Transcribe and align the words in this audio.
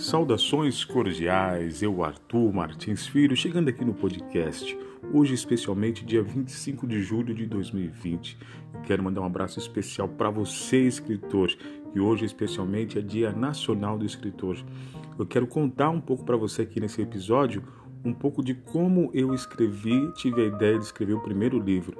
Saudações 0.00 0.82
cordiais, 0.82 1.82
eu, 1.82 2.02
Arthur 2.02 2.50
Martins 2.54 3.06
Filho, 3.06 3.36
chegando 3.36 3.68
aqui 3.68 3.84
no 3.84 3.92
podcast, 3.92 4.76
hoje 5.12 5.34
especialmente 5.34 6.06
dia 6.06 6.22
25 6.22 6.86
de 6.86 7.02
julho 7.02 7.34
de 7.34 7.44
2020. 7.44 8.38
Quero 8.84 9.02
mandar 9.02 9.20
um 9.20 9.26
abraço 9.26 9.58
especial 9.58 10.08
para 10.08 10.30
você, 10.30 10.78
escritor, 10.86 11.54
que 11.92 12.00
hoje 12.00 12.24
especialmente 12.24 12.98
é 12.98 13.02
Dia 13.02 13.30
Nacional 13.30 13.98
do 13.98 14.06
Escritor. 14.06 14.56
Eu 15.18 15.26
quero 15.26 15.46
contar 15.46 15.90
um 15.90 16.00
pouco 16.00 16.24
para 16.24 16.36
você 16.36 16.62
aqui 16.62 16.80
nesse 16.80 17.02
episódio 17.02 17.62
um 18.02 18.14
pouco 18.14 18.42
de 18.42 18.54
como 18.54 19.10
eu 19.12 19.34
escrevi, 19.34 20.10
tive 20.14 20.40
a 20.40 20.46
ideia 20.46 20.78
de 20.78 20.84
escrever 20.86 21.12
o 21.12 21.20
primeiro 21.20 21.58
livro. 21.58 21.98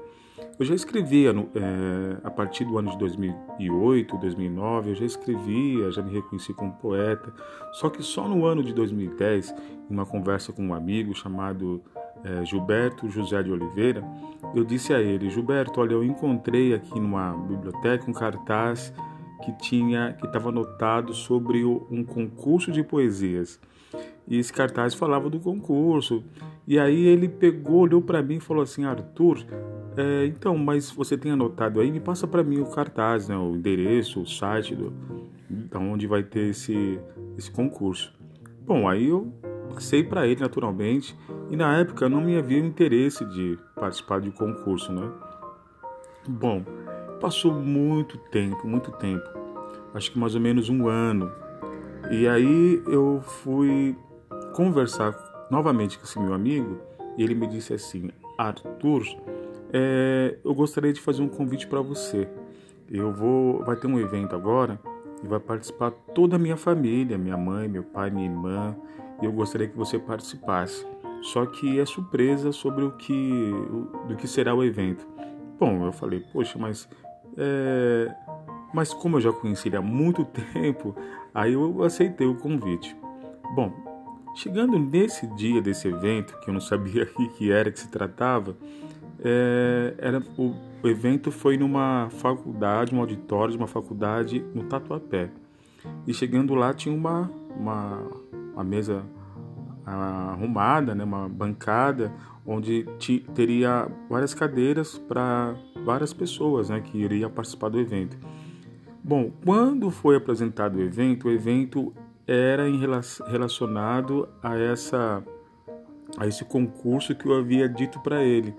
Eu 0.60 0.66
já 0.66 0.74
escrevia 0.74 1.30
é, 1.30 2.18
a 2.22 2.30
partir 2.30 2.66
do 2.66 2.76
ano 2.76 2.90
de 2.90 2.98
2008, 2.98 4.18
2009, 4.18 4.90
eu 4.90 4.94
já 4.94 5.06
escrevia, 5.06 5.90
já 5.90 6.02
me 6.02 6.12
reconheci 6.12 6.52
como 6.52 6.70
poeta. 6.72 7.32
Só 7.72 7.88
que 7.88 8.02
só 8.02 8.28
no 8.28 8.44
ano 8.44 8.62
de 8.62 8.74
2010, 8.74 9.54
em 9.90 9.94
uma 9.94 10.04
conversa 10.04 10.52
com 10.52 10.62
um 10.62 10.74
amigo 10.74 11.14
chamado 11.14 11.80
é, 12.22 12.44
Gilberto 12.44 13.08
José 13.08 13.42
de 13.42 13.50
Oliveira, 13.50 14.04
eu 14.54 14.62
disse 14.62 14.92
a 14.92 15.00
ele: 15.00 15.30
Gilberto, 15.30 15.80
olha, 15.80 15.94
eu 15.94 16.04
encontrei 16.04 16.74
aqui 16.74 17.00
numa 17.00 17.32
biblioteca 17.32 18.10
um 18.10 18.12
cartaz 18.12 18.92
que 19.42 19.52
tinha 19.52 20.12
que 20.12 20.26
estava 20.26 20.50
anotado 20.50 21.14
sobre 21.14 21.64
um 21.64 22.04
concurso 22.04 22.70
de 22.70 22.82
poesias. 22.82 23.58
E 24.28 24.36
esse 24.36 24.52
cartaz 24.52 24.92
falava 24.92 25.30
do 25.30 25.40
concurso. 25.40 26.22
E 26.66 26.78
aí 26.78 27.06
ele 27.06 27.30
pegou, 27.30 27.80
olhou 27.80 28.02
para 28.02 28.22
mim 28.22 28.36
e 28.36 28.40
falou 28.40 28.62
assim: 28.62 28.84
Arthur, 28.84 29.38
é, 29.96 30.26
então, 30.26 30.56
mas 30.56 30.90
você 30.90 31.16
tem 31.16 31.32
anotado 31.32 31.80
aí? 31.80 31.90
Me 31.90 32.00
passa 32.00 32.26
para 32.26 32.42
mim 32.42 32.60
o 32.60 32.70
cartaz, 32.70 33.28
né, 33.28 33.36
o 33.36 33.56
endereço, 33.56 34.20
o 34.22 34.26
site 34.26 34.74
do, 34.74 34.92
da 35.48 35.78
onde 35.78 36.06
vai 36.06 36.22
ter 36.22 36.50
esse, 36.50 36.98
esse 37.36 37.50
concurso. 37.50 38.12
Bom, 38.64 38.88
aí 38.88 39.08
eu 39.08 39.32
passei 39.74 40.04
para 40.04 40.26
ele 40.26 40.40
naturalmente 40.40 41.16
e 41.50 41.56
na 41.56 41.78
época 41.78 42.08
não 42.08 42.20
me 42.20 42.36
havia 42.36 42.58
interesse 42.58 43.24
de 43.24 43.58
participar 43.74 44.20
de 44.20 44.30
concurso, 44.30 44.92
né? 44.92 45.10
Bom, 46.28 46.62
passou 47.20 47.52
muito 47.52 48.16
tempo, 48.16 48.66
muito 48.66 48.92
tempo, 48.92 49.28
acho 49.94 50.12
que 50.12 50.18
mais 50.18 50.34
ou 50.34 50.40
menos 50.40 50.68
um 50.68 50.86
ano. 50.86 51.30
E 52.10 52.28
aí 52.28 52.82
eu 52.86 53.20
fui 53.22 53.96
conversar 54.54 55.14
novamente 55.50 55.98
com 55.98 56.04
esse 56.04 56.18
meu 56.18 56.32
amigo 56.32 56.78
e 57.16 57.22
ele 57.22 57.34
me 57.34 57.46
disse 57.46 57.74
assim: 57.74 58.10
Arthur, 58.38 59.02
é, 59.72 60.38
eu 60.44 60.54
gostaria 60.54 60.92
de 60.92 61.00
fazer 61.00 61.22
um 61.22 61.28
convite 61.28 61.66
para 61.66 61.80
você. 61.80 62.28
Eu 62.90 63.12
vou, 63.12 63.64
vai 63.64 63.76
ter 63.76 63.86
um 63.86 63.98
evento 63.98 64.34
agora 64.34 64.80
e 65.22 65.26
vai 65.26 65.38
participar 65.38 65.90
toda 65.90 66.36
a 66.36 66.38
minha 66.38 66.56
família, 66.56 67.16
minha 67.16 67.36
mãe, 67.36 67.68
meu 67.68 67.84
pai, 67.84 68.10
minha 68.10 68.26
irmã, 68.26 68.76
e 69.22 69.24
eu 69.24 69.32
gostaria 69.32 69.68
que 69.68 69.76
você 69.76 69.98
participasse. 69.98 70.86
Só 71.22 71.44
que 71.46 71.78
é 71.78 71.84
surpresa 71.84 72.50
sobre 72.50 72.84
o 72.84 72.92
que, 72.92 73.52
do 74.08 74.16
que 74.16 74.26
será 74.26 74.54
o 74.54 74.64
evento. 74.64 75.06
Bom, 75.58 75.84
eu 75.84 75.92
falei, 75.92 76.20
poxa, 76.32 76.58
mas 76.58 76.88
é, 77.36 78.14
mas 78.72 78.94
como 78.94 79.16
eu 79.16 79.20
já 79.20 79.32
conheci 79.32 79.68
ele 79.68 79.76
há 79.76 79.82
muito 79.82 80.24
tempo, 80.52 80.94
aí 81.34 81.52
eu 81.52 81.82
aceitei 81.82 82.26
o 82.26 82.36
convite. 82.36 82.96
Bom, 83.54 83.72
chegando 84.34 84.78
nesse 84.78 85.26
dia 85.34 85.60
desse 85.60 85.88
evento, 85.88 86.38
que 86.40 86.50
eu 86.50 86.54
não 86.54 86.60
sabia 86.60 87.08
o 87.18 87.28
que 87.30 87.50
era 87.50 87.70
que 87.70 87.80
se 87.80 87.88
tratava, 87.88 88.56
é, 89.22 89.94
era, 89.98 90.22
o, 90.38 90.54
o, 90.82 90.88
evento 90.88 91.30
foi 91.30 91.56
numa 91.56 92.08
faculdade, 92.10 92.94
um 92.94 93.00
auditório 93.00 93.52
de 93.52 93.58
uma 93.58 93.66
faculdade 93.66 94.44
no 94.54 94.64
Tatuapé. 94.64 95.30
E 96.06 96.14
chegando 96.14 96.54
lá 96.54 96.72
tinha 96.72 96.94
uma, 96.94 97.30
uma, 97.56 98.02
uma 98.54 98.64
mesa 98.64 99.04
arrumada, 99.84 100.94
né, 100.94 101.04
uma 101.04 101.28
bancada, 101.28 102.12
onde 102.46 102.86
teria 103.34 103.88
várias 104.08 104.34
cadeiras 104.34 104.98
para 104.98 105.54
várias 105.84 106.12
pessoas 106.12 106.70
né, 106.70 106.80
que 106.80 106.98
iriam 106.98 107.30
participar 107.30 107.68
do 107.68 107.78
evento. 107.78 108.16
Bom, 109.02 109.30
quando 109.44 109.90
foi 109.90 110.16
apresentado 110.16 110.76
o 110.76 110.80
evento, 110.80 111.28
o 111.28 111.30
evento 111.30 111.92
era 112.26 112.68
em 112.68 112.78
relacionado 112.78 114.28
a 114.42 114.56
essa 114.56 115.22
a 116.18 116.26
esse 116.26 116.44
concurso 116.44 117.14
que 117.14 117.26
eu 117.26 117.34
havia 117.34 117.68
dito 117.68 118.00
para 118.00 118.22
ele 118.22 118.52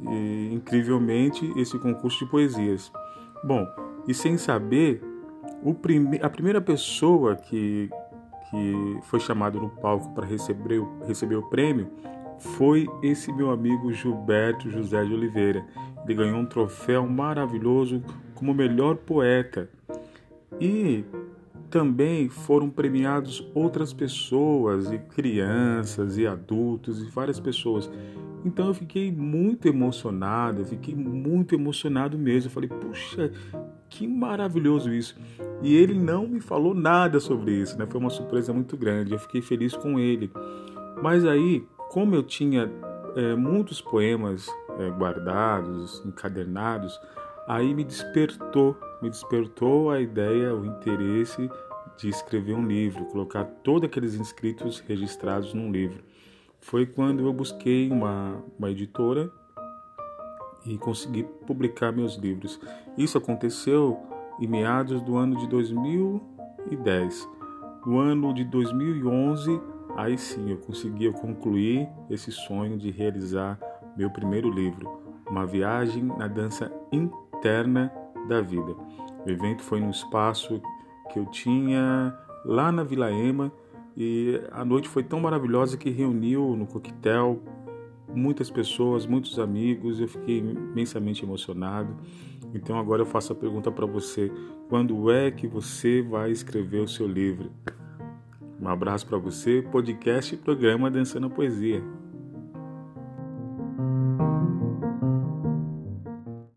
e, 0.00 0.50
incrivelmente, 0.52 1.52
esse 1.56 1.78
concurso 1.78 2.24
de 2.24 2.30
poesias. 2.30 2.92
Bom, 3.44 3.66
e 4.06 4.14
sem 4.14 4.36
saber, 4.36 5.02
prime 5.80 6.18
a 6.22 6.28
primeira 6.28 6.60
pessoa 6.60 7.36
que, 7.36 7.90
que 8.50 8.98
foi 9.02 9.20
chamada 9.20 9.58
no 9.58 9.68
palco 9.68 10.14
para 10.14 10.26
receber, 10.26 10.82
receber 11.06 11.36
o 11.36 11.48
prêmio 11.48 11.88
foi 12.38 12.86
esse 13.02 13.32
meu 13.32 13.50
amigo 13.50 13.92
Gilberto 13.92 14.70
José 14.70 15.04
de 15.04 15.12
Oliveira. 15.12 15.66
Ele 16.04 16.14
ganhou 16.14 16.38
um 16.38 16.46
troféu 16.46 17.06
maravilhoso 17.06 18.02
como 18.34 18.54
melhor 18.54 18.96
poeta. 18.96 19.68
E 20.60 21.04
também 21.70 22.28
foram 22.28 22.70
premiados 22.70 23.46
outras 23.54 23.92
pessoas, 23.92 24.90
e 24.92 24.98
crianças, 24.98 26.16
e 26.16 26.26
adultos, 26.26 27.02
e 27.02 27.06
várias 27.06 27.40
pessoas. 27.40 27.90
Então 28.46 28.68
eu 28.68 28.74
fiquei 28.74 29.10
muito 29.10 29.66
emocionado, 29.66 30.60
eu 30.60 30.64
fiquei 30.64 30.94
muito 30.94 31.52
emocionado 31.52 32.16
mesmo. 32.16 32.48
Eu 32.48 32.52
falei, 32.52 32.68
puxa, 32.68 33.32
que 33.88 34.06
maravilhoso 34.06 34.94
isso. 34.94 35.18
E 35.62 35.74
ele 35.74 35.94
não 35.94 36.28
me 36.28 36.38
falou 36.38 36.72
nada 36.72 37.18
sobre 37.18 37.52
isso, 37.52 37.76
né? 37.76 37.86
Foi 37.90 38.00
uma 38.00 38.08
surpresa 38.08 38.52
muito 38.52 38.76
grande. 38.76 39.12
Eu 39.12 39.18
fiquei 39.18 39.42
feliz 39.42 39.74
com 39.74 39.98
ele. 39.98 40.30
Mas 41.02 41.24
aí, 41.24 41.66
como 41.90 42.14
eu 42.14 42.22
tinha 42.22 42.70
é, 43.16 43.34
muitos 43.34 43.80
poemas 43.80 44.46
é, 44.78 44.90
guardados, 44.90 46.00
encadernados, 46.06 47.00
aí 47.48 47.74
me 47.74 47.82
despertou, 47.82 48.76
me 49.02 49.10
despertou 49.10 49.90
a 49.90 50.00
ideia, 50.00 50.54
o 50.54 50.64
interesse 50.64 51.50
de 51.98 52.08
escrever 52.08 52.54
um 52.54 52.64
livro, 52.64 53.06
colocar 53.06 53.44
todos 53.44 53.88
aqueles 53.88 54.14
inscritos 54.14 54.78
registrados 54.86 55.52
num 55.52 55.72
livro 55.72 56.00
foi 56.60 56.86
quando 56.86 57.24
eu 57.24 57.32
busquei 57.32 57.90
uma, 57.90 58.42
uma 58.58 58.70
editora 58.70 59.30
e 60.64 60.76
consegui 60.78 61.22
publicar 61.46 61.92
meus 61.92 62.16
livros. 62.16 62.60
Isso 62.98 63.16
aconteceu 63.16 63.98
em 64.40 64.46
meados 64.46 65.00
do 65.00 65.16
ano 65.16 65.36
de 65.36 65.46
2010. 65.46 67.28
No 67.86 67.98
ano 67.98 68.34
de 68.34 68.44
2011, 68.44 69.60
aí 69.96 70.18
sim 70.18 70.50
eu 70.50 70.58
consegui 70.58 71.10
concluir 71.12 71.88
esse 72.10 72.32
sonho 72.32 72.76
de 72.76 72.90
realizar 72.90 73.58
meu 73.96 74.10
primeiro 74.10 74.50
livro, 74.50 75.00
Uma 75.30 75.46
Viagem 75.46 76.02
na 76.02 76.26
Dança 76.26 76.70
Interna 76.92 77.92
da 78.28 78.40
Vida. 78.40 78.74
O 79.24 79.30
evento 79.30 79.62
foi 79.62 79.80
num 79.80 79.90
espaço 79.90 80.60
que 81.12 81.18
eu 81.18 81.26
tinha 81.26 82.16
lá 82.44 82.70
na 82.70 82.82
Vila 82.82 83.10
Ema 83.10 83.52
e 83.96 84.40
a 84.52 84.64
noite 84.64 84.88
foi 84.88 85.02
tão 85.02 85.20
maravilhosa 85.20 85.76
que 85.76 85.88
reuniu 85.88 86.54
no 86.54 86.66
coquetel 86.66 87.40
muitas 88.14 88.50
pessoas, 88.50 89.06
muitos 89.06 89.38
amigos. 89.38 90.00
Eu 90.00 90.08
fiquei 90.08 90.38
imensamente 90.38 91.24
emocionado. 91.24 91.96
Então 92.54 92.78
agora 92.78 93.02
eu 93.02 93.06
faço 93.06 93.32
a 93.32 93.36
pergunta 93.36 93.70
para 93.72 93.86
você: 93.86 94.30
quando 94.68 95.10
é 95.10 95.30
que 95.30 95.46
você 95.46 96.02
vai 96.02 96.30
escrever 96.30 96.80
o 96.80 96.88
seu 96.88 97.06
livro? 97.06 97.50
Um 98.60 98.68
abraço 98.68 99.06
para 99.06 99.18
você, 99.18 99.62
podcast 99.62 100.34
e 100.34 100.38
programa 100.38 100.90
Dançando 100.90 101.26
a 101.26 101.30
Poesia. 101.30 101.82